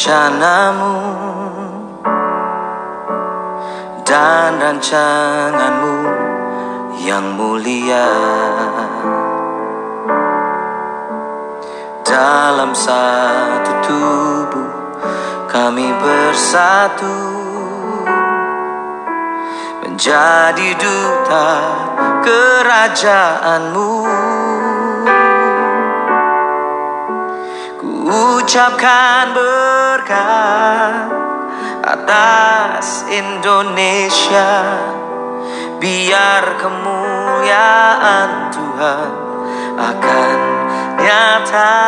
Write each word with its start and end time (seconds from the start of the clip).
rencanamu 0.00 0.96
Dan 4.00 4.56
rancanganmu 4.56 5.96
yang 7.04 7.36
mulia. 7.36 8.08
Dalam 12.00 12.72
satu 12.72 13.72
tubuh 13.84 14.72
kami 15.52 15.92
bersatu 16.00 17.16
Menjadi 19.84 20.80
duta 20.80 21.52
kerajaanmu 22.24 24.19
ucapkan 28.10 29.30
berkat 29.30 31.06
atas 31.86 33.06
Indonesia. 33.06 34.50
Biar 35.80 36.60
kemuliaan 36.60 38.52
Tuhan 38.52 39.12
akan 39.78 40.38
nyata. 41.00 41.78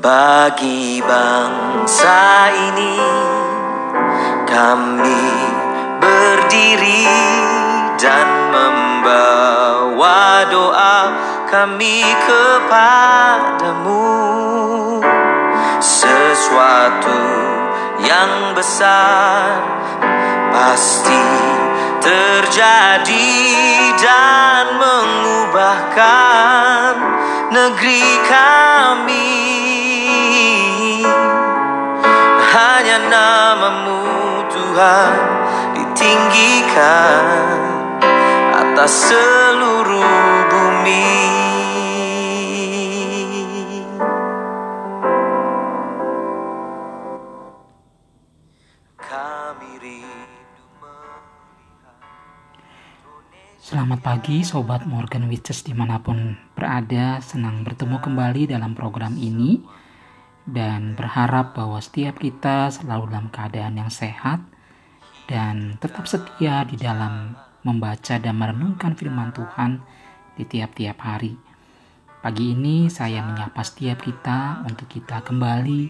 Bagi 0.00 1.04
bangsa 1.04 2.48
ini 2.56 2.96
kami 4.48 5.28
berdiri 6.00 7.59
dan 8.00 8.48
membawa 8.48 10.48
doa 10.48 11.12
kami 11.52 12.00
kepadamu. 12.24 14.08
Sesuatu 15.84 17.20
yang 18.00 18.56
besar 18.56 19.60
pasti 20.48 21.28
terjadi 22.00 23.36
dan 24.00 24.80
mengubahkan 24.80 26.96
negeri 27.52 28.08
kami. 28.24 29.36
Hanya 32.50 32.98
namamu 33.12 34.00
Tuhan 34.48 35.12
ditinggikan 35.76 37.79
atas 38.70 39.10
seluruh 39.10 40.46
bumi. 40.46 41.02
Selamat 53.58 54.02
pagi 54.06 54.46
Sobat 54.46 54.86
Morgan 54.86 55.26
Witches 55.26 55.66
di 55.66 55.74
mana 55.74 55.98
pun 55.98 56.38
berada. 56.54 57.18
Senang 57.18 57.66
bertemu 57.66 57.98
kembali 57.98 58.54
dalam 58.54 58.78
program 58.78 59.18
ini. 59.18 59.66
Dan 60.46 60.94
berharap 60.94 61.58
bahwa 61.58 61.82
setiap 61.82 62.22
kita 62.22 62.70
selalu 62.70 63.10
dalam 63.12 63.28
keadaan 63.30 63.76
yang 63.76 63.92
sehat 63.92 64.40
Dan 65.28 65.78
tetap 65.78 66.10
setia 66.10 66.66
di 66.66 66.74
dalam 66.74 67.36
membaca 67.66 68.16
dan 68.16 68.34
merenungkan 68.36 68.96
firman 68.96 69.34
Tuhan 69.34 69.80
di 70.36 70.44
tiap-tiap 70.48 70.98
hari 71.00 71.36
Pagi 72.20 72.52
ini 72.52 72.92
saya 72.92 73.24
menyapa 73.24 73.64
setiap 73.64 74.04
kita 74.04 74.64
untuk 74.68 74.88
kita 74.88 75.24
kembali 75.24 75.88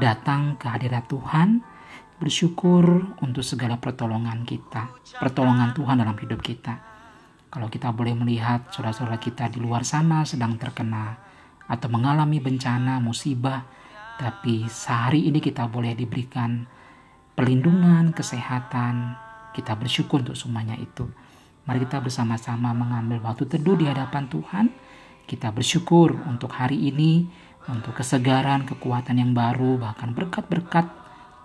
datang 0.00 0.60
ke 0.60 0.66
hadirat 0.68 1.08
Tuhan 1.08 1.64
Bersyukur 2.20 3.16
untuk 3.24 3.40
segala 3.40 3.80
pertolongan 3.80 4.44
kita 4.44 4.92
Pertolongan 5.16 5.72
Tuhan 5.72 6.00
dalam 6.04 6.16
hidup 6.20 6.40
kita 6.44 6.90
kalau 7.50 7.66
kita 7.66 7.90
boleh 7.90 8.14
melihat 8.14 8.70
saudara-saudara 8.70 9.18
kita 9.18 9.50
di 9.50 9.58
luar 9.58 9.82
sana 9.82 10.22
sedang 10.22 10.54
terkena 10.54 11.18
atau 11.66 11.90
mengalami 11.90 12.38
bencana, 12.38 13.02
musibah, 13.02 13.66
tapi 14.18 14.70
sehari 14.70 15.26
ini 15.26 15.42
kita 15.42 15.66
boleh 15.66 15.98
diberikan 15.98 16.62
perlindungan, 17.34 18.14
kesehatan. 18.14 19.18
Kita 19.50 19.74
bersyukur 19.74 20.22
untuk 20.22 20.38
semuanya 20.38 20.78
itu. 20.78 21.06
Mari 21.66 21.84
kita 21.86 22.00
bersama-sama 22.00 22.74
mengambil 22.74 23.20
waktu 23.22 23.46
teduh 23.46 23.76
di 23.76 23.86
hadapan 23.86 24.26
Tuhan. 24.30 24.66
Kita 25.26 25.54
bersyukur 25.54 26.18
untuk 26.26 26.50
hari 26.50 26.90
ini, 26.90 27.30
untuk 27.70 27.94
kesegaran, 27.98 28.66
kekuatan 28.66 29.20
yang 29.20 29.30
baru, 29.30 29.78
bahkan 29.78 30.10
berkat-berkat 30.10 30.90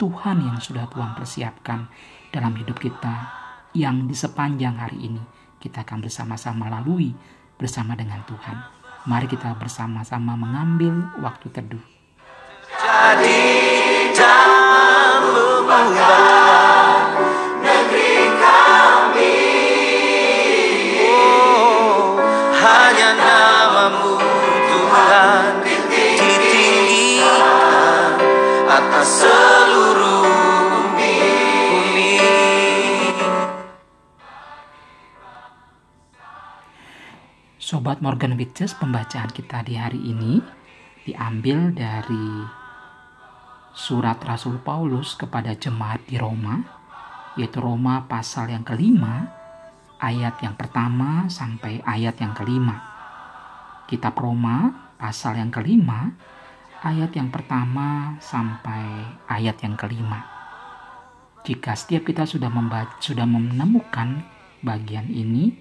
Tuhan 0.01 0.41
yang 0.41 0.57
sudah 0.57 0.89
Tuhan 0.89 1.13
persiapkan 1.13 1.87
dalam 2.33 2.57
hidup 2.57 2.81
kita 2.81 3.45
yang 3.75 4.07
di 4.07 4.15
sepanjang 4.15 4.79
hari 4.79 5.11
ini 5.11 5.23
kita 5.65 5.81
akan 5.81 6.05
bersama-sama 6.05 6.69
lalui 6.69 7.09
bersama 7.57 7.97
dengan 7.97 8.21
Tuhan. 8.29 8.57
Mari 9.09 9.25
kita 9.25 9.57
bersama-sama 9.57 10.37
mengambil 10.37 11.09
waktu 11.25 11.49
teduh. 11.49 11.81
jadi 12.75 13.41
dan 14.13 15.21
mengubahkan 15.25 16.44
Sobat 37.65 38.01
Morgan 38.01 38.33
Witches, 38.33 38.73
pembacaan 38.73 39.29
kita 39.29 39.61
di 39.61 39.77
hari 39.77 40.01
ini 40.01 40.41
diambil 41.05 41.69
dari 41.69 42.49
surat 43.77 44.17
Rasul 44.25 44.57
Paulus 44.65 45.13
kepada 45.13 45.53
jemaat 45.53 46.01
di 46.09 46.17
Roma, 46.17 46.65
yaitu 47.37 47.61
Roma 47.61 48.09
pasal 48.09 48.49
yang 48.49 48.65
kelima, 48.65 49.29
ayat 50.01 50.41
yang 50.41 50.57
pertama 50.57 51.29
sampai 51.29 51.77
ayat 51.85 52.17
yang 52.17 52.33
kelima. 52.33 52.81
Kitab 53.85 54.17
Roma 54.17 54.89
pasal 54.97 55.37
yang 55.37 55.53
kelima, 55.53 56.09
ayat 56.85 57.17
yang 57.17 57.33
pertama 57.33 58.13
sampai 58.21 59.09
ayat 59.25 59.57
yang 59.65 59.73
kelima. 59.73 60.21
Jika 61.41 61.73
setiap 61.73 62.05
kita 62.05 62.29
sudah 62.29 62.53
membaca, 62.53 63.01
sudah 63.01 63.25
menemukan 63.25 64.21
bagian 64.61 65.09
ini, 65.09 65.57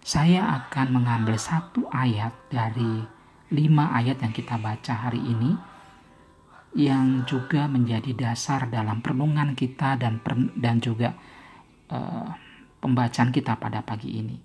saya 0.00 0.48
akan 0.64 0.96
mengambil 0.96 1.36
satu 1.36 1.84
ayat 1.92 2.32
dari 2.48 3.04
lima 3.52 3.92
ayat 3.92 4.24
yang 4.24 4.32
kita 4.32 4.56
baca 4.56 4.92
hari 4.96 5.20
ini 5.20 5.52
yang 6.72 7.28
juga 7.28 7.68
menjadi 7.68 8.16
dasar 8.16 8.72
dalam 8.72 9.04
perenungan 9.04 9.52
kita 9.52 10.00
dan 10.00 10.24
dan 10.56 10.80
juga 10.80 11.12
uh, 11.92 12.32
pembacaan 12.80 13.28
kita 13.28 13.60
pada 13.60 13.84
pagi 13.84 14.24
ini 14.24 14.36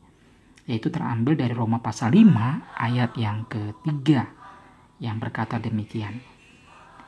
yaitu 0.68 0.92
terambil 0.92 1.40
dari 1.40 1.56
Roma 1.56 1.80
pasal 1.80 2.12
5 2.12 2.28
ayat 2.76 3.16
yang 3.16 3.48
ketiga 3.48 4.37
yang 4.98 5.22
berkata 5.22 5.62
demikian 5.62 6.22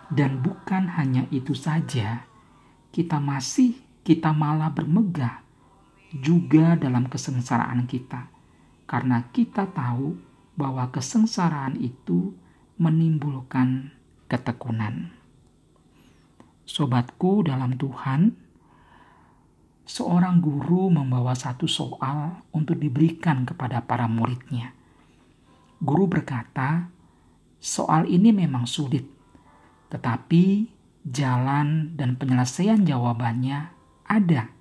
dan 0.10 0.42
bukan 0.42 0.90
hanya 0.98 1.30
itu 1.30 1.54
saja 1.54 2.26
kita 2.90 3.22
masih 3.22 3.78
kita 4.02 4.34
malah 4.34 4.74
bermegah 4.74 5.46
juga 6.10 6.74
dalam 6.74 7.06
kesengsaraan 7.06 7.86
kita 7.86 8.30
karena 8.90 9.30
kita 9.30 9.70
tahu 9.70 10.18
bahwa 10.58 10.90
kesengsaraan 10.90 11.78
itu 11.78 12.34
menimbulkan 12.82 13.94
ketekunan. 14.26 15.14
Sobatku 16.66 17.46
dalam 17.46 17.78
Tuhan, 17.78 18.34
seorang 19.86 20.42
guru 20.42 20.90
membawa 20.90 21.38
satu 21.38 21.70
soal 21.70 22.42
untuk 22.50 22.82
diberikan 22.82 23.46
kepada 23.46 23.86
para 23.86 24.10
muridnya. 24.10 24.74
Guru 25.80 26.10
berkata, 26.10 26.92
soal 27.60 28.08
ini 28.08 28.32
memang 28.32 28.64
sulit, 28.64 29.04
tetapi 29.92 30.72
jalan 31.04 31.96
dan 31.96 32.16
penyelesaian 32.16 32.84
jawabannya 32.88 33.72
ada. 34.08 34.52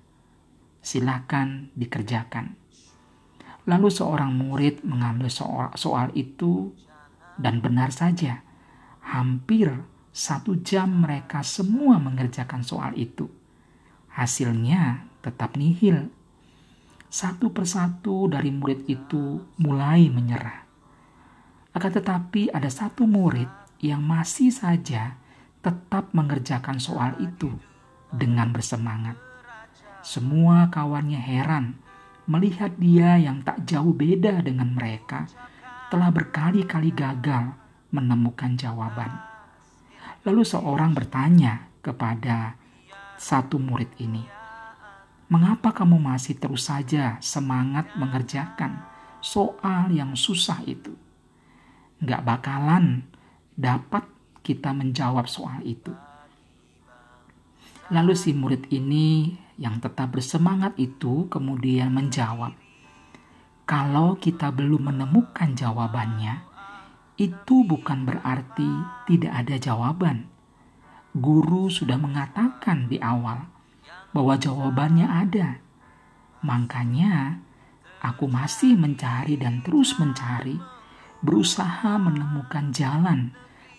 Silakan 0.79 1.75
dikerjakan. 1.75 2.55
Lalu 3.67 3.89
seorang 3.91 4.31
murid 4.31 4.83
mengambil 4.87 5.27
soal, 5.27 5.75
soal 5.75 6.11
itu 6.15 6.71
dan 7.35 7.59
benar 7.59 7.91
saja, 7.91 8.43
hampir 9.03 9.71
satu 10.09 10.59
jam 10.59 11.03
mereka 11.05 11.43
semua 11.45 11.99
mengerjakan 12.01 12.63
soal 12.63 12.95
itu. 12.99 13.31
Hasilnya 14.11 15.07
tetap 15.23 15.55
nihil. 15.55 16.11
satu 17.09 17.49
persatu 17.49 18.29
dari 18.29 18.53
murid 18.53 18.85
itu 18.85 19.41
mulai 19.57 20.13
menyerah. 20.13 20.68
Akan 21.79 21.95
tetapi 21.95 22.51
ada 22.51 22.67
satu 22.67 23.07
murid 23.07 23.47
yang 23.79 24.03
masih 24.03 24.51
saja 24.51 25.15
tetap 25.63 26.11
mengerjakan 26.11 26.75
soal 26.75 27.15
itu 27.23 27.47
dengan 28.11 28.51
bersemangat. 28.51 29.15
Semua 30.03 30.67
kawannya 30.67 31.15
heran 31.15 31.79
melihat 32.27 32.75
dia 32.75 33.15
yang 33.15 33.47
tak 33.47 33.63
jauh 33.63 33.95
beda 33.95 34.43
dengan 34.43 34.75
mereka 34.75 35.23
telah 35.87 36.11
berkali-kali 36.11 36.91
gagal 36.91 37.55
menemukan 37.95 38.59
jawaban. 38.59 39.15
Lalu 40.27 40.43
seorang 40.43 40.91
bertanya 40.91 41.63
kepada 41.79 42.59
satu 43.15 43.55
murid 43.55 43.95
ini, 44.03 44.27
"Mengapa 45.31 45.71
kamu 45.71 45.95
masih 45.95 46.35
terus 46.35 46.67
saja 46.67 47.15
semangat 47.23 47.87
mengerjakan 47.95 48.83
soal 49.23 49.87
yang 49.95 50.11
susah 50.19 50.59
itu? 50.67 51.07
Gak 51.99 52.23
bakalan 52.23 53.03
dapat 53.55 54.07
kita 54.43 54.71
menjawab 54.71 55.27
soal 55.27 55.59
itu." 55.63 55.91
Lalu 57.89 58.13
si 58.13 58.37
murid 58.37 58.69
ini 58.69 59.33
yang 59.57 59.81
tetap 59.81 60.13
bersemangat 60.13 60.77
itu 60.77 61.25
kemudian 61.27 61.89
menjawab, 61.89 62.53
"Kalau 63.65 64.15
kita 64.21 64.53
belum 64.53 64.93
menemukan 64.93 65.57
jawabannya, 65.57 66.49
itu 67.19 67.67
bukan 67.67 68.07
berarti 68.07 68.71
tidak 69.03 69.33
ada 69.43 69.55
jawaban. 69.59 70.31
Guru 71.11 71.67
sudah 71.67 71.99
mengatakan 71.99 72.87
di 72.87 72.95
awal 73.03 73.43
bahwa 74.15 74.39
jawabannya 74.39 75.03
ada. 75.03 75.59
Makanya, 76.39 77.43
aku 77.99 78.31
masih 78.31 78.79
mencari 78.79 79.35
dan 79.35 79.59
terus 79.59 79.99
mencari, 79.99 80.55
berusaha 81.19 81.99
menemukan 81.99 82.71
jalan 82.71 83.31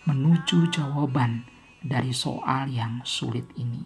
menuju 0.04 0.72
jawaban 0.72 1.44
dari 1.80 2.12
soal 2.12 2.68
yang 2.68 3.00
sulit 3.04 3.48
ini." 3.56 3.84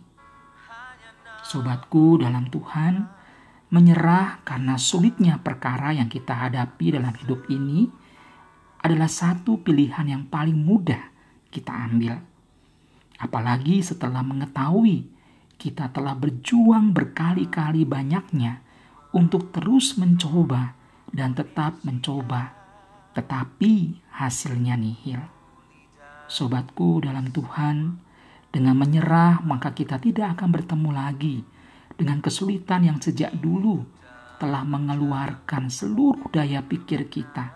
Sobatku 1.45 2.25
dalam 2.25 2.49
Tuhan, 2.49 3.05
menyerah 3.69 4.41
karena 4.47 4.81
sulitnya 4.81 5.43
perkara 5.43 5.93
yang 5.93 6.09
kita 6.09 6.33
hadapi 6.33 6.95
dalam 6.95 7.13
hidup 7.21 7.45
ini 7.53 7.91
adalah 8.81 9.09
satu 9.09 9.61
pilihan 9.61 10.05
yang 10.09 10.25
paling 10.29 10.57
mudah 10.57 11.01
kita 11.49 11.73
ambil. 11.73 12.21
Apalagi 13.21 13.81
setelah 13.81 14.21
mengetahui 14.21 15.09
kita 15.57 15.89
telah 15.95 16.13
berjuang 16.13 16.93
berkali-kali 16.93 17.87
banyaknya 17.87 18.61
untuk 19.15 19.55
terus 19.55 19.95
mencoba 19.97 20.75
dan 21.15 21.33
tetap 21.33 21.79
mencoba, 21.87 22.64
tetapi 23.15 24.03
hasilnya 24.11 24.75
nihil. 24.75 25.23
Sobatku 26.27 27.01
dalam 27.03 27.31
Tuhan, 27.31 28.03
dengan 28.55 28.79
menyerah, 28.79 29.43
maka 29.43 29.75
kita 29.75 29.99
tidak 29.99 30.39
akan 30.39 30.55
bertemu 30.55 30.91
lagi 30.95 31.43
dengan 31.95 32.23
kesulitan 32.23 32.87
yang 32.87 32.99
sejak 33.03 33.35
dulu 33.35 33.83
telah 34.39 34.67
mengeluarkan 34.67 35.71
seluruh 35.71 36.31
daya 36.31 36.63
pikir 36.63 37.07
kita 37.11 37.55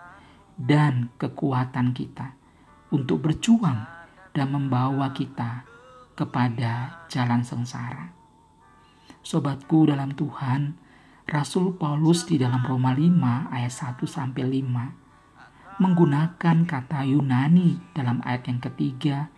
dan 0.55 1.11
kekuatan 1.15 1.95
kita 1.95 2.35
untuk 2.91 3.23
berjuang 3.23 3.83
dan 4.35 4.47
membawa 4.51 5.11
kita 5.15 5.63
kepada 6.15 7.03
jalan 7.07 7.43
sengsara. 7.43 8.11
Sobatku 9.23 9.87
dalam 9.87 10.15
Tuhan, 10.15 10.75
Rasul 11.27 11.75
Paulus 11.79 12.27
di 12.27 12.35
dalam 12.35 12.63
Roma 12.63 12.91
5 12.91 13.55
ayat 13.55 13.71
1 13.71 14.03
sampai 14.03 14.43
5 14.43 15.08
menggunakan 15.79 16.67
kata 16.67 17.07
Yunani 17.07 17.79
dalam 17.95 18.19
ayat 18.27 18.51
yang 18.51 18.59
ketiga 18.59 19.31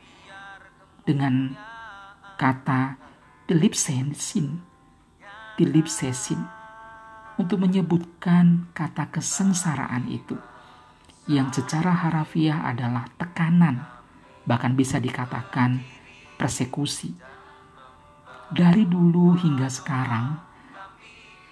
dengan 1.05 1.53
kata 2.41 2.97
dilipsesin, 3.45 4.57
dilipsesin 5.61 6.41
untuk 7.37 7.61
menyebutkan 7.61 8.73
kata 8.73 9.13
kesengsaraan 9.13 10.09
itu 10.09 10.37
yang 11.29 11.53
secara 11.53 11.93
harafiah 11.93 12.65
adalah 12.65 13.05
tekanan, 13.21 13.85
bahkan 14.49 14.73
bisa 14.73 14.97
dikatakan 14.97 15.85
persekusi. 16.41 17.13
Dari 18.51 18.83
dulu 18.83 19.37
hingga 19.37 19.69
sekarang, 19.71 20.41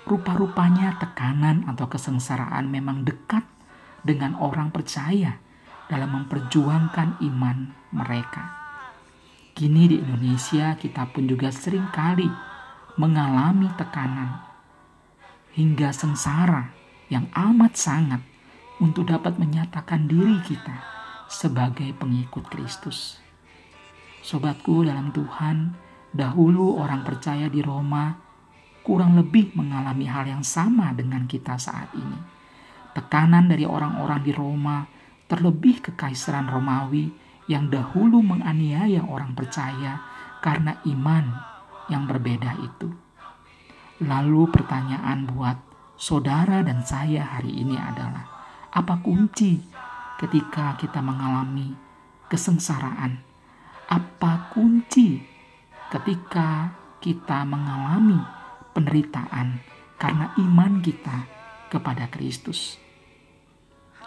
rupa-rupanya 0.10 0.98
tekanan 0.98 1.70
atau 1.70 1.86
kesengsaraan 1.88 2.68
memang 2.68 3.06
dekat 3.06 3.46
dengan 4.04 4.38
orang 4.40 4.72
percaya 4.72 5.38
dalam 5.90 6.14
memperjuangkan 6.22 7.20
iman 7.26 7.58
mereka. 7.92 8.60
Kini 9.58 9.92
di 9.92 9.96
Indonesia 10.00 10.78
kita 10.78 11.10
pun 11.12 11.28
juga 11.28 11.52
sering 11.52 11.90
kali 11.92 12.30
mengalami 12.96 13.68
tekanan 13.76 14.40
hingga 15.58 15.92
sengsara 15.92 16.72
yang 17.10 17.28
amat 17.34 17.74
sangat 17.76 18.22
untuk 18.80 19.10
dapat 19.10 19.36
menyatakan 19.36 20.08
diri 20.08 20.40
kita 20.46 20.80
sebagai 21.28 21.92
pengikut 21.98 22.48
Kristus. 22.48 23.20
Sobatku 24.24 24.86
dalam 24.88 25.12
Tuhan, 25.12 25.76
dahulu 26.16 26.80
orang 26.80 27.04
percaya 27.04 27.52
di 27.52 27.60
Roma 27.60 28.16
kurang 28.84 29.20
lebih 29.20 29.54
mengalami 29.54 30.08
hal 30.08 30.26
yang 30.26 30.44
sama 30.46 30.96
dengan 30.96 31.28
kita 31.28 31.60
saat 31.60 31.92
ini. 31.94 32.39
Tekanan 32.94 33.48
dari 33.50 33.64
orang-orang 33.70 34.22
di 34.26 34.34
Roma, 34.34 34.86
terlebih 35.30 35.86
kekaisaran 35.86 36.50
Romawi, 36.50 37.10
yang 37.50 37.70
dahulu 37.70 38.22
menganiaya 38.22 39.02
orang 39.10 39.34
percaya 39.34 39.98
karena 40.40 40.78
iman 40.86 41.26
yang 41.90 42.06
berbeda 42.06 42.54
itu. 42.62 42.94
Lalu 44.06 44.48
pertanyaan 44.54 45.26
buat 45.26 45.58
saudara 45.98 46.62
dan 46.62 46.86
saya 46.86 47.26
hari 47.26 47.58
ini 47.66 47.76
adalah, 47.76 48.24
apa 48.70 49.02
kunci 49.02 49.58
ketika 50.22 50.78
kita 50.78 51.02
mengalami 51.02 51.74
kesengsaraan? 52.30 53.26
Apa 53.90 54.54
kunci 54.54 55.18
ketika 55.90 56.70
kita 57.02 57.42
mengalami 57.50 58.22
penderitaan 58.78 59.58
karena 59.98 60.30
iman 60.38 60.86
kita 60.86 61.39
kepada 61.70 62.10
Kristus? 62.10 62.82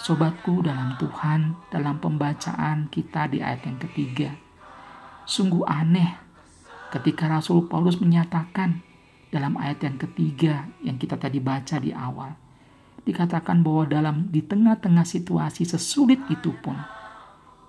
Sobatku 0.02 0.66
dalam 0.66 0.99
Tuhan, 0.99 1.71
dalam 1.71 2.02
pembacaan 2.02 2.90
kita 2.90 3.31
di 3.31 3.38
ayat 3.38 3.62
yang 3.71 3.78
ketiga, 3.78 4.35
sungguh 5.25 5.62
aneh 5.62 6.19
ketika 6.90 7.31
Rasul 7.31 7.71
Paulus 7.71 8.02
menyatakan 8.02 8.83
dalam 9.33 9.57
ayat 9.57 9.87
yang 9.87 9.97
ketiga 9.97 10.69
yang 10.85 11.00
kita 11.00 11.16
tadi 11.16 11.40
baca 11.40 11.81
di 11.81 11.95
awal, 11.95 12.37
dikatakan 13.07 13.64
bahwa 13.64 13.88
dalam 13.88 14.16
di 14.28 14.45
tengah-tengah 14.45 15.09
situasi 15.09 15.64
sesulit 15.64 16.21
itu 16.28 16.52
pun, 16.61 16.76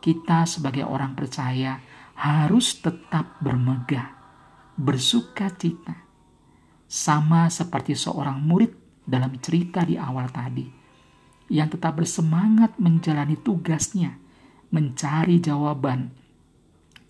kita 0.03 0.43
sebagai 0.43 0.83
orang 0.83 1.15
percaya 1.15 1.79
harus 2.19 2.83
tetap 2.83 3.39
bermegah, 3.39 4.11
bersuka 4.75 5.47
cita, 5.55 6.03
sama 6.83 7.47
seperti 7.47 7.95
seorang 7.95 8.43
murid 8.43 8.82
dalam 9.03 9.35
cerita 9.39 9.83
di 9.83 9.99
awal 9.99 10.31
tadi. 10.31 10.65
Yang 11.51 11.77
tetap 11.77 11.99
bersemangat 11.99 12.79
menjalani 12.79 13.35
tugasnya, 13.35 14.15
mencari 14.73 15.37
jawaban, 15.43 16.09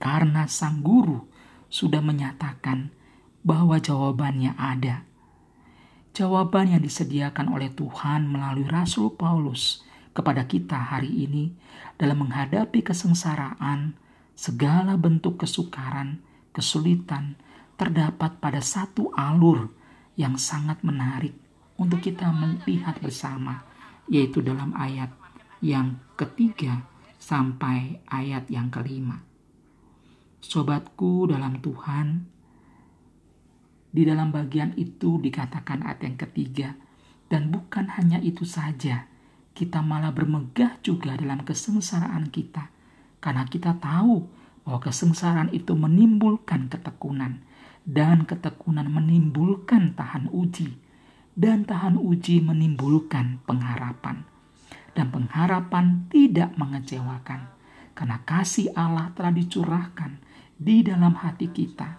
karena 0.02 0.50
sang 0.50 0.84
guru 0.84 1.24
sudah 1.70 2.04
menyatakan 2.04 2.92
bahwa 3.46 3.80
jawabannya 3.80 4.58
ada. 4.58 5.06
Jawaban 6.14 6.76
yang 6.76 6.84
disediakan 6.84 7.50
oleh 7.50 7.74
Tuhan 7.74 8.30
melalui 8.30 8.70
Rasul 8.70 9.16
Paulus 9.18 9.82
kepada 10.14 10.46
kita 10.46 10.78
hari 10.78 11.10
ini 11.10 11.56
dalam 11.98 12.28
menghadapi 12.28 12.86
kesengsaraan, 12.86 13.98
segala 14.38 14.94
bentuk 14.98 15.42
kesukaran, 15.42 16.22
kesulitan, 16.54 17.38
terdapat 17.78 18.38
pada 18.38 18.62
satu 18.62 19.10
alur 19.18 19.74
yang 20.14 20.38
sangat 20.38 20.86
menarik 20.86 21.43
untuk 21.84 22.00
kita 22.00 22.32
melihat 22.32 22.96
bersama 23.04 23.68
yaitu 24.08 24.40
dalam 24.40 24.72
ayat 24.76 25.12
yang 25.64 26.00
ketiga 26.20 26.88
sampai 27.20 28.04
ayat 28.12 28.48
yang 28.52 28.68
kelima. 28.68 29.24
Sobatku 30.44 31.32
dalam 31.32 31.64
Tuhan, 31.64 32.28
di 33.96 34.04
dalam 34.04 34.36
bagian 34.36 34.76
itu 34.76 35.24
dikatakan 35.24 35.88
ayat 35.88 36.04
yang 36.04 36.18
ketiga, 36.20 36.76
dan 37.32 37.48
bukan 37.48 37.88
hanya 37.96 38.20
itu 38.20 38.44
saja, 38.44 39.08
kita 39.56 39.80
malah 39.80 40.12
bermegah 40.12 40.84
juga 40.84 41.16
dalam 41.16 41.48
kesengsaraan 41.48 42.28
kita, 42.28 42.68
karena 43.24 43.48
kita 43.48 43.80
tahu 43.80 44.28
bahwa 44.68 44.84
kesengsaraan 44.84 45.48
itu 45.56 45.72
menimbulkan 45.80 46.68
ketekunan, 46.68 47.40
dan 47.88 48.28
ketekunan 48.28 48.92
menimbulkan 48.92 49.96
tahan 49.96 50.28
uji, 50.28 50.76
dan 51.34 51.66
tahan 51.66 51.98
uji 51.98 52.42
menimbulkan 52.42 53.42
pengharapan. 53.46 54.26
Dan 54.94 55.10
pengharapan 55.10 56.06
tidak 56.14 56.54
mengecewakan, 56.54 57.50
karena 57.98 58.22
kasih 58.22 58.70
Allah 58.78 59.10
telah 59.18 59.34
dicurahkan 59.34 60.22
di 60.54 60.86
dalam 60.86 61.18
hati 61.18 61.50
kita 61.50 61.98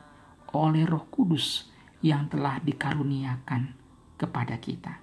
oleh 0.54 0.86
Roh 0.86 1.10
Kudus 1.10 1.66
yang 2.06 2.30
telah 2.30 2.62
dikaruniakan 2.62 3.74
kepada 4.14 4.62
kita. 4.62 4.94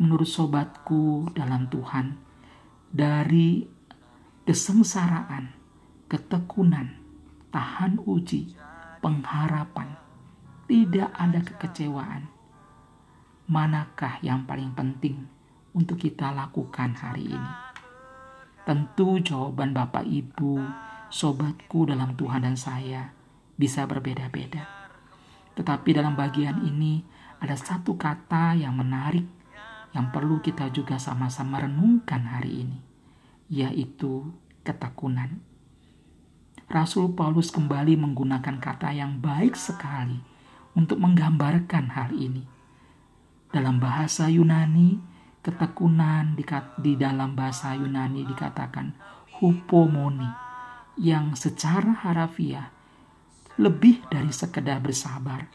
Menurut 0.00 0.28
sobatku 0.28 1.28
dalam 1.36 1.68
Tuhan, 1.68 2.16
dari 2.88 3.68
kesengsaraan, 4.48 5.52
ketekunan, 6.08 6.96
tahan 7.52 8.00
uji, 8.00 8.56
pengharapan, 9.04 9.92
tidak 10.64 11.12
ada 11.16 11.40
kekecewaan. 11.44 12.35
Manakah 13.46 14.18
yang 14.26 14.42
paling 14.42 14.74
penting 14.74 15.22
untuk 15.70 16.02
kita 16.02 16.34
lakukan 16.34 16.98
hari 16.98 17.30
ini? 17.30 17.52
Tentu 18.66 19.22
jawaban 19.22 19.70
Bapak 19.70 20.02
Ibu, 20.02 20.58
sobatku 21.14 21.86
dalam 21.86 22.18
Tuhan 22.18 22.42
dan 22.42 22.58
saya 22.58 23.14
bisa 23.54 23.86
berbeda-beda. 23.86 24.66
Tetapi 25.54 25.94
dalam 25.94 26.18
bagian 26.18 26.58
ini 26.66 27.06
ada 27.38 27.54
satu 27.54 27.94
kata 27.94 28.58
yang 28.58 28.74
menarik 28.74 29.30
yang 29.94 30.10
perlu 30.10 30.42
kita 30.42 30.66
juga 30.74 30.98
sama-sama 30.98 31.62
renungkan 31.62 32.26
hari 32.26 32.66
ini, 32.66 32.82
yaitu 33.46 34.26
ketekunan. 34.66 35.38
Rasul 36.66 37.14
Paulus 37.14 37.54
kembali 37.54 37.94
menggunakan 37.94 38.58
kata 38.58 38.90
yang 38.90 39.22
baik 39.22 39.54
sekali 39.54 40.18
untuk 40.74 40.98
menggambarkan 40.98 41.94
hal 41.94 42.10
ini. 42.10 42.55
Dalam 43.56 43.80
bahasa 43.80 44.28
Yunani, 44.28 45.00
ketekunan 45.40 46.36
di, 46.36 46.44
di 46.76 46.92
dalam 47.00 47.32
bahasa 47.32 47.72
Yunani 47.72 48.28
dikatakan 48.28 48.92
hupomoni 49.40 50.28
yang 51.00 51.32
secara 51.32 52.04
harafiah 52.04 52.68
lebih 53.56 54.04
dari 54.12 54.28
sekedar 54.28 54.76
bersabar. 54.84 55.48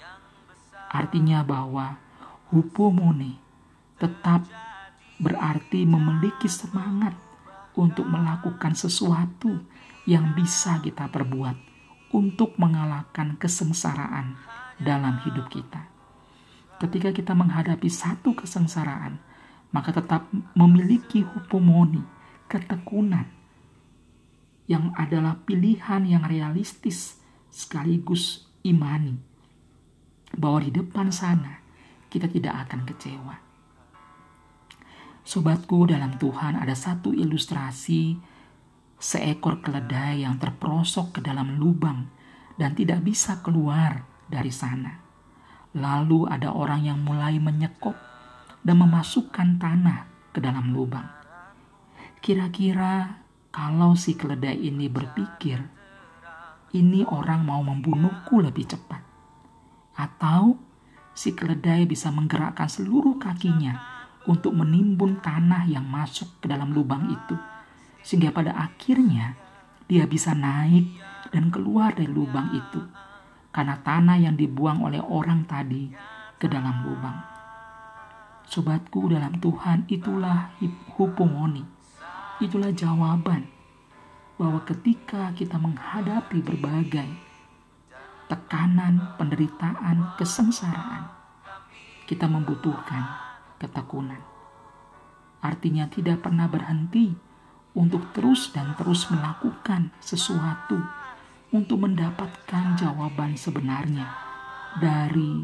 Artinya 0.90 1.46
bahwa 1.46 2.02
hupomoni 2.50 3.38
tetap 4.02 4.50
berarti 5.22 5.86
memiliki 5.86 6.50
semangat 6.50 7.14
untuk 7.78 8.10
melakukan 8.10 8.74
sesuatu 8.74 9.62
yang 10.10 10.34
bisa 10.34 10.82
kita 10.82 11.06
perbuat 11.06 11.54
untuk 12.18 12.58
mengalahkan 12.58 13.38
kesengsaraan 13.38 14.42
dalam 14.82 15.22
hidup 15.22 15.54
kita. 15.54 15.91
Ketika 16.82 17.14
kita 17.14 17.38
menghadapi 17.38 17.86
satu 17.86 18.34
kesengsaraan, 18.34 19.22
maka 19.70 19.94
tetap 19.94 20.26
memiliki 20.58 21.22
hupomoni, 21.22 22.02
ketekunan, 22.50 23.30
yang 24.66 24.90
adalah 24.98 25.38
pilihan 25.46 26.02
yang 26.10 26.26
realistis 26.26 27.22
sekaligus 27.54 28.50
imani, 28.66 29.14
bahwa 30.34 30.66
di 30.66 30.74
depan 30.74 31.14
sana 31.14 31.62
kita 32.10 32.26
tidak 32.26 32.66
akan 32.66 32.82
kecewa. 32.90 33.36
Sobatku 35.22 35.86
dalam 35.86 36.18
Tuhan 36.18 36.58
ada 36.58 36.74
satu 36.74 37.14
ilustrasi 37.14 38.18
seekor 38.98 39.62
keledai 39.62 40.26
yang 40.26 40.42
terperosok 40.42 41.18
ke 41.18 41.20
dalam 41.22 41.62
lubang 41.62 42.10
dan 42.58 42.74
tidak 42.74 43.06
bisa 43.06 43.38
keluar 43.46 44.02
dari 44.26 44.50
sana. 44.50 45.01
Lalu 45.72 46.28
ada 46.28 46.52
orang 46.52 46.84
yang 46.84 47.00
mulai 47.00 47.40
menyekop 47.40 47.96
dan 48.62 48.76
memasukkan 48.80 49.60
tanah 49.60 50.08
ke 50.36 50.40
dalam 50.44 50.76
lubang. 50.76 51.08
Kira-kira 52.20 53.24
kalau 53.50 53.96
si 53.96 54.16
keledai 54.16 54.56
ini 54.56 54.92
berpikir, 54.92 55.60
ini 56.76 57.04
orang 57.08 57.44
mau 57.48 57.64
membunuhku 57.64 58.44
lebih 58.44 58.68
cepat. 58.68 59.02
Atau 59.96 60.60
si 61.12 61.36
keledai 61.36 61.88
bisa 61.88 62.12
menggerakkan 62.12 62.68
seluruh 62.68 63.20
kakinya 63.20 63.80
untuk 64.30 64.54
menimbun 64.54 65.18
tanah 65.20 65.66
yang 65.66 65.88
masuk 65.88 66.42
ke 66.44 66.46
dalam 66.46 66.70
lubang 66.76 67.10
itu 67.10 67.36
sehingga 68.02 68.34
pada 68.34 68.54
akhirnya 68.58 69.38
dia 69.86 70.06
bisa 70.10 70.34
naik 70.34 70.90
dan 71.30 71.54
keluar 71.54 71.94
dari 71.94 72.10
lubang 72.10 72.50
itu 72.54 72.82
karena 73.52 73.76
tanah 73.84 74.18
yang 74.20 74.40
dibuang 74.40 74.84
oleh 74.84 75.04
orang 75.04 75.44
tadi 75.44 75.92
ke 76.40 76.48
dalam 76.48 76.88
lubang. 76.88 77.20
Sobatku 78.48 79.12
dalam 79.12 79.40
Tuhan 79.40 79.88
itulah 79.88 80.56
hupomoni. 81.00 81.64
Itulah 82.42 82.74
jawaban 82.74 83.48
bahwa 84.36 84.60
ketika 84.66 85.30
kita 85.38 85.56
menghadapi 85.62 86.42
berbagai 86.42 87.08
tekanan, 88.26 89.16
penderitaan, 89.20 90.18
kesengsaraan, 90.18 91.12
kita 92.08 92.26
membutuhkan 92.26 93.04
ketekunan. 93.62 94.20
Artinya 95.44 95.86
tidak 95.92 96.26
pernah 96.26 96.48
berhenti 96.50 97.14
untuk 97.78 98.12
terus 98.12 98.52
dan 98.52 98.76
terus 98.76 99.08
melakukan 99.12 99.96
sesuatu 100.04 101.01
untuk 101.52 101.84
mendapatkan 101.84 102.80
jawaban 102.80 103.36
sebenarnya 103.36 104.08
dari 104.80 105.44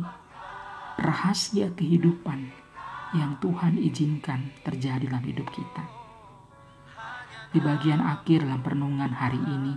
rahasia 0.96 1.68
kehidupan 1.76 2.48
yang 3.16 3.36
Tuhan 3.44 3.76
izinkan 3.76 4.56
terjadi 4.64 5.12
dalam 5.12 5.24
hidup 5.24 5.48
kita. 5.52 5.84
Di 7.52 7.60
bagian 7.60 8.04
akhir 8.04 8.44
dalam 8.44 8.64
perenungan 8.64 9.12
hari 9.12 9.40
ini, 9.40 9.76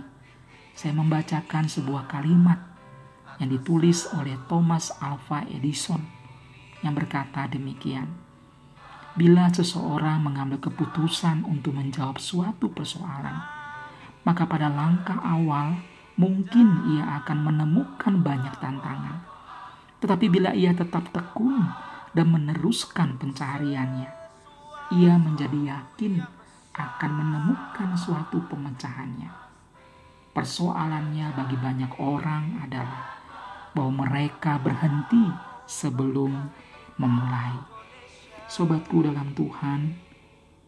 saya 0.71 0.95
membacakan 0.95 1.67
sebuah 1.67 2.07
kalimat 2.07 2.59
yang 3.39 3.51
ditulis 3.51 4.07
oleh 4.15 4.35
Thomas 4.47 4.91
Alva 5.03 5.43
Edison 5.47 5.99
yang 6.83 6.95
berkata 6.95 7.47
demikian. 7.47 8.07
Bila 9.11 9.51
seseorang 9.51 10.23
mengambil 10.23 10.63
keputusan 10.63 11.43
untuk 11.43 11.75
menjawab 11.75 12.15
suatu 12.15 12.71
persoalan, 12.71 13.43
maka 14.23 14.47
pada 14.47 14.71
langkah 14.71 15.19
awal 15.19 15.90
mungkin 16.21 16.93
ia 16.93 17.17
akan 17.17 17.49
menemukan 17.49 18.21
banyak 18.21 18.53
tantangan. 18.61 19.25
Tetapi 19.97 20.29
bila 20.29 20.53
ia 20.53 20.69
tetap 20.69 21.09
tekun 21.09 21.65
dan 22.13 22.29
meneruskan 22.29 23.17
pencariannya, 23.17 24.09
ia 24.93 25.13
menjadi 25.17 25.73
yakin 25.73 26.21
akan 26.77 27.11
menemukan 27.17 27.97
suatu 27.97 28.37
pemecahannya. 28.45 29.33
Persoalannya 30.31 31.33
bagi 31.35 31.57
banyak 31.57 31.91
orang 31.97 32.61
adalah 32.63 33.19
bahwa 33.73 34.07
mereka 34.07 34.61
berhenti 34.61 35.27
sebelum 35.67 36.31
memulai. 36.95 37.57
Sobatku 38.47 39.03
dalam 39.03 39.31
Tuhan, 39.35 39.95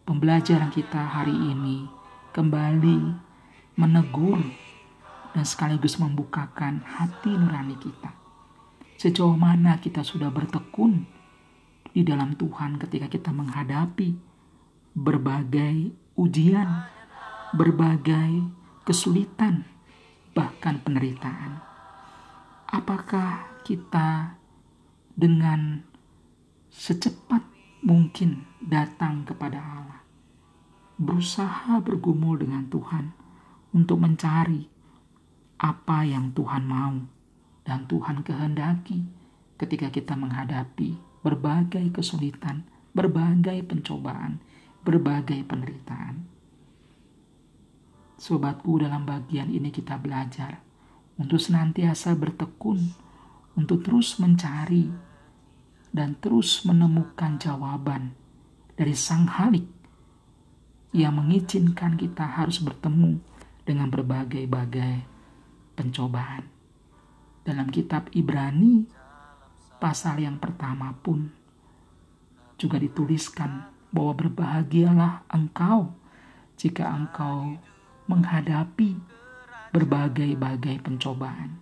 pembelajaran 0.04 0.72
kita 0.72 1.00
hari 1.00 1.32
ini 1.32 1.88
kembali 2.32 2.98
menegur 3.76 4.63
dan 5.34 5.44
sekaligus 5.44 5.98
membukakan 5.98 6.80
hati 6.86 7.34
nurani 7.34 7.74
kita. 7.76 8.14
Sejauh 8.94 9.34
mana 9.34 9.82
kita 9.82 10.06
sudah 10.06 10.30
bertekun 10.30 11.04
di 11.90 12.06
dalam 12.06 12.38
Tuhan 12.38 12.78
ketika 12.78 13.10
kita 13.10 13.34
menghadapi 13.34 14.14
berbagai 14.94 15.90
ujian, 16.14 16.86
berbagai 17.50 18.46
kesulitan, 18.86 19.66
bahkan 20.32 20.78
penderitaan. 20.78 21.58
Apakah 22.70 23.62
kita 23.66 24.38
dengan 25.14 25.82
secepat 26.74 27.42
mungkin 27.86 28.42
datang 28.58 29.22
kepada 29.22 29.62
Allah. 29.62 30.00
Berusaha 30.98 31.78
bergumul 31.82 32.42
dengan 32.42 32.66
Tuhan 32.66 33.14
untuk 33.74 34.02
mencari 34.02 34.73
apa 35.64 36.04
yang 36.04 36.36
Tuhan 36.36 36.68
mau 36.68 37.00
dan 37.64 37.88
Tuhan 37.88 38.20
kehendaki 38.20 39.00
ketika 39.56 39.88
kita 39.88 40.12
menghadapi 40.12 40.92
berbagai 41.24 41.88
kesulitan, 41.88 42.68
berbagai 42.92 43.64
pencobaan, 43.64 44.44
berbagai 44.84 45.40
penderitaan. 45.48 46.28
Sobatku 48.20 48.76
dalam 48.76 49.08
bagian 49.08 49.48
ini 49.48 49.72
kita 49.72 49.96
belajar 49.96 50.60
untuk 51.16 51.40
senantiasa 51.40 52.12
bertekun, 52.12 52.92
untuk 53.56 53.80
terus 53.80 54.20
mencari 54.20 54.92
dan 55.96 56.20
terus 56.20 56.60
menemukan 56.68 57.40
jawaban 57.40 58.12
dari 58.76 58.92
Sang 58.92 59.24
Halik 59.32 59.64
yang 60.92 61.16
mengizinkan 61.16 61.96
kita 61.96 62.28
harus 62.36 62.60
bertemu 62.60 63.16
dengan 63.64 63.88
berbagai-bagai 63.88 65.13
pencobaan. 65.74 66.46
Dalam 67.44 67.68
kitab 67.68 68.08
Ibrani, 68.16 68.88
pasal 69.76 70.24
yang 70.24 70.40
pertama 70.40 70.96
pun 70.96 71.28
juga 72.56 72.80
dituliskan 72.80 73.68
bahwa 73.92 74.16
berbahagialah 74.16 75.28
engkau 75.28 75.92
jika 76.56 76.88
engkau 76.88 77.58
menghadapi 78.08 78.96
berbagai-bagai 79.74 80.80
pencobaan. 80.80 81.58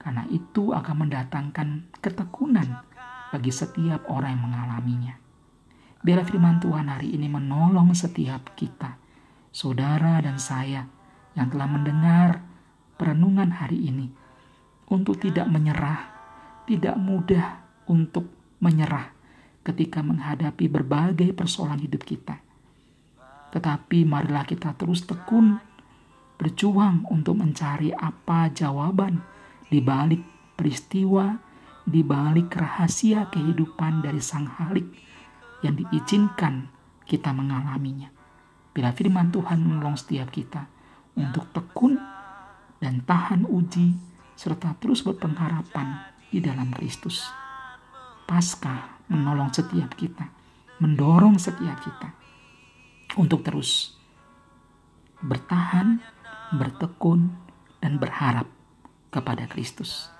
Karena 0.00 0.24
itu 0.28 0.72
akan 0.72 1.08
mendatangkan 1.08 1.68
ketekunan 2.00 2.84
bagi 3.32 3.52
setiap 3.52 4.04
orang 4.08 4.36
yang 4.36 4.44
mengalaminya. 4.48 5.14
Biarlah 6.04 6.28
firman 6.28 6.60
Tuhan 6.60 6.92
hari 6.92 7.16
ini 7.16 7.28
menolong 7.32 7.96
setiap 7.96 8.52
kita, 8.52 9.00
saudara 9.48 10.20
dan 10.20 10.36
saya 10.36 10.84
yang 11.32 11.48
telah 11.48 11.64
mendengar 11.64 12.44
perenungan 12.94 13.50
hari 13.50 13.90
ini, 13.90 14.06
untuk 14.90 15.18
tidak 15.20 15.48
menyerah, 15.48 16.12
tidak 16.68 16.96
mudah 17.00 17.64
untuk 17.90 18.28
menyerah 18.60 19.12
ketika 19.64 20.04
menghadapi 20.04 20.68
berbagai 20.68 21.32
persoalan 21.32 21.80
hidup 21.80 22.04
kita. 22.04 22.40
Tetapi 23.52 24.04
marilah 24.04 24.44
kita 24.44 24.76
terus 24.76 25.06
tekun, 25.08 25.56
berjuang 26.36 27.06
untuk 27.08 27.38
mencari 27.38 27.94
apa 27.94 28.50
jawaban 28.50 29.22
di 29.70 29.80
balik 29.80 30.20
peristiwa, 30.58 31.38
di 31.84 32.00
balik 32.04 32.52
rahasia 32.56 33.28
kehidupan 33.30 34.04
dari 34.04 34.20
Sang 34.20 34.48
Halik 34.48 34.88
yang 35.64 35.80
diizinkan 35.80 36.68
kita 37.08 37.32
mengalaminya. 37.32 38.12
Bila 38.74 38.90
firman 38.90 39.30
Tuhan 39.30 39.62
menolong 39.62 39.96
setiap 39.96 40.34
kita 40.34 40.66
untuk 41.14 41.46
tekun 41.54 41.94
dan 42.84 43.00
tahan 43.00 43.48
uji 43.48 43.96
serta 44.36 44.76
terus 44.76 45.00
berpengharapan 45.00 46.12
di 46.28 46.44
dalam 46.44 46.68
Kristus. 46.76 47.24
Pasca 48.28 49.00
menolong 49.08 49.48
setiap 49.48 49.96
kita, 49.96 50.28
mendorong 50.84 51.40
setiap 51.40 51.80
kita 51.80 52.12
untuk 53.16 53.40
terus 53.40 53.96
bertahan, 55.24 56.04
bertekun, 56.60 57.32
dan 57.80 57.96
berharap 57.96 58.44
kepada 59.08 59.48
Kristus. 59.48 60.12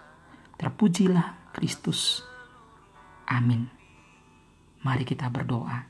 Terpujilah 0.56 1.52
Kristus. 1.52 2.24
Amin. 3.28 3.68
Mari 4.80 5.04
kita 5.04 5.28
berdoa. 5.28 5.84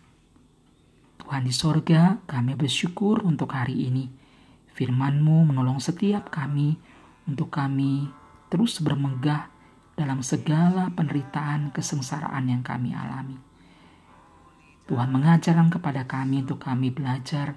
Tuhan 1.23 1.43
di 1.47 1.55
sorga, 1.55 2.19
kami 2.27 2.59
bersyukur 2.59 3.23
untuk 3.23 3.55
hari 3.55 3.91
ini. 3.91 4.24
Firman-Mu 4.75 5.55
menolong 5.55 5.79
setiap 5.79 6.35
kami 6.35 6.75
untuk 7.31 7.55
kami 7.55 8.11
terus 8.51 8.83
bermegah 8.83 9.47
dalam 9.95 10.19
segala 10.27 10.91
penderitaan 10.91 11.71
kesengsaraan 11.71 12.51
yang 12.51 12.67
kami 12.67 12.91
alami. 12.91 13.39
Tuhan 14.91 15.15
mengajarkan 15.15 15.71
kepada 15.71 16.03
kami 16.05 16.43
untuk 16.43 16.61
kami 16.61 16.91
belajar 16.91 17.55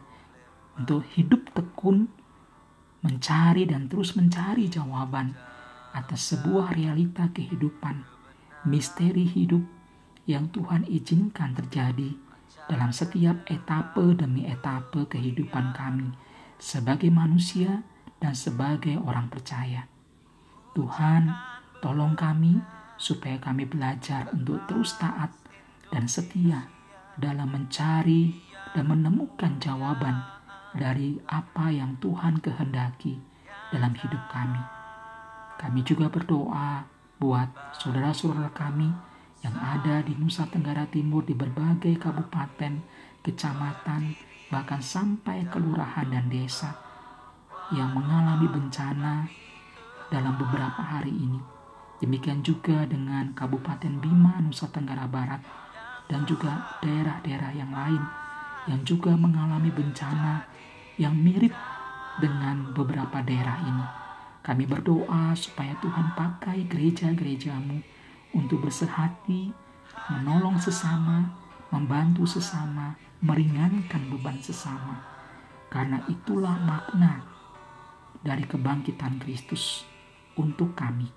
untuk 0.77 1.03
hidup 1.17 1.49
tekun, 1.57 2.05
mencari 3.01 3.65
dan 3.65 3.89
terus 3.89 4.13
mencari 4.13 4.69
jawaban 4.69 5.33
atas 5.97 6.37
sebuah 6.37 6.77
realita 6.77 7.33
kehidupan, 7.33 8.05
misteri 8.69 9.25
hidup 9.25 9.65
yang 10.29 10.53
Tuhan 10.53 10.85
izinkan 10.85 11.57
terjadi 11.57 12.13
dalam 12.69 12.93
setiap 12.93 13.41
etape 13.49 14.13
demi 14.13 14.45
etape 14.45 15.09
kehidupan 15.09 15.73
kami 15.73 16.13
sebagai 16.57 17.09
manusia 17.13 17.85
dan 18.17 18.33
sebagai 18.33 18.97
orang 18.97 19.29
percaya. 19.29 19.85
Tuhan, 20.73 21.29
tolong 21.81 22.13
kami 22.13 22.61
supaya 22.97 23.37
kami 23.37 23.69
belajar 23.69 24.29
untuk 24.33 24.61
terus 24.65 24.97
taat 24.97 25.33
dan 25.93 26.09
setia 26.09 26.69
dalam 27.17 27.49
mencari 27.49 28.33
dan 28.73 28.89
menemukan 28.89 29.57
jawaban 29.57 30.21
dari 30.77 31.17
apa 31.29 31.73
yang 31.73 31.97
Tuhan 31.97 32.37
kehendaki 32.41 33.17
dalam 33.73 33.93
hidup 33.97 34.21
kami. 34.29 34.61
Kami 35.57 35.81
juga 35.81 36.09
berdoa 36.13 36.85
buat 37.17 37.49
saudara-saudara 37.73 38.53
kami 38.53 38.93
yang 39.41 39.57
ada 39.57 40.05
di 40.05 40.13
Nusa 40.17 40.45
Tenggara 40.49 40.85
Timur 40.89 41.25
di 41.25 41.33
berbagai 41.33 41.97
kabupaten, 41.97 42.81
kecamatan, 43.25 44.13
bahkan 44.47 44.79
sampai 44.79 45.43
kelurahan 45.51 46.07
dan 46.07 46.31
desa 46.31 46.71
yang 47.75 47.91
mengalami 47.91 48.47
bencana 48.47 49.27
dalam 50.07 50.39
beberapa 50.39 50.79
hari 50.79 51.11
ini. 51.11 51.39
Demikian 51.97 52.45
juga 52.45 52.85
dengan 52.87 53.33
Kabupaten 53.33 53.99
Bima, 53.99 54.39
Nusa 54.39 54.69
Tenggara 54.69 55.09
Barat, 55.09 55.41
dan 56.07 56.23
juga 56.23 56.77
daerah-daerah 56.79 57.51
yang 57.51 57.73
lain 57.73 58.03
yang 58.67 58.83
juga 58.83 59.15
mengalami 59.15 59.71
bencana 59.71 60.43
yang 60.99 61.15
mirip 61.15 61.55
dengan 62.19 62.75
beberapa 62.75 63.23
daerah 63.23 63.57
ini. 63.63 63.85
Kami 64.43 64.63
berdoa 64.63 65.35
supaya 65.35 65.75
Tuhan 65.83 66.15
pakai 66.15 66.67
gereja-gerejamu 66.67 67.83
untuk 68.35 68.63
bersehati, 68.63 69.51
menolong 70.11 70.55
sesama, 70.59 71.46
membantu 71.73 72.23
sesama, 72.23 72.95
meringankan 73.19 74.07
beban 74.13 74.39
sesama. 74.39 75.03
Karena 75.67 75.99
itulah 76.07 76.55
makna 76.63 77.27
dari 78.23 78.47
kebangkitan 78.47 79.19
Kristus 79.19 79.83
untuk 80.39 80.73
kami. 80.77 81.11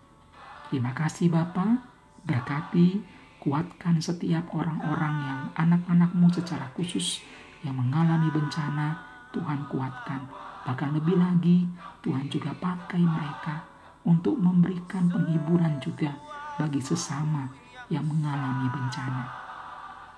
Terima 0.71 0.95
kasih 0.95 1.31
Bapa, 1.31 1.83
berkati, 2.27 3.03
kuatkan 3.41 3.99
setiap 3.99 4.53
orang-orang 4.53 5.15
yang 5.25 5.41
anak-anakmu 5.57 6.29
secara 6.31 6.69
khusus 6.77 7.25
yang 7.65 7.77
mengalami 7.77 8.29
bencana, 8.29 9.01
Tuhan 9.33 9.67
kuatkan. 9.71 10.29
Bahkan 10.67 10.91
lebih 11.01 11.17
lagi, 11.17 11.65
Tuhan 12.05 12.29
juga 12.29 12.53
pakai 12.61 13.01
mereka 13.01 13.65
untuk 14.05 14.37
memberikan 14.37 15.09
penghiburan 15.09 15.81
juga 15.81 16.13
bagi 16.61 16.81
sesama 16.85 17.49
yang 17.89 18.05
mengalami 18.05 18.69
bencana. 18.69 19.40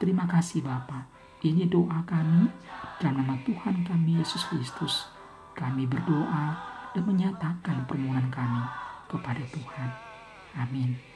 Terima 0.03 0.27
kasih 0.27 0.67
Bapa. 0.67 1.07
Ini 1.47 1.71
doa 1.71 2.03
kami 2.03 2.51
dalam 2.99 3.23
nama 3.23 3.39
Tuhan 3.47 3.87
kami 3.87 4.19
Yesus 4.19 4.43
Kristus. 4.51 5.07
Kami 5.55 5.87
berdoa 5.87 6.59
dan 6.91 7.07
menyatakan 7.07 7.87
permohonan 7.87 8.27
kami 8.27 8.67
kepada 9.07 9.47
Tuhan. 9.55 9.89
Amin. 10.59 11.12